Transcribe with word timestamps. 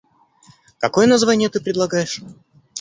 Какое 0.79 1.05
название 1.05 1.49
ты 1.49 1.59
предлагаешь? 1.61 2.21